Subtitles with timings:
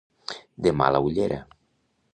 [0.65, 1.39] De mala ullera.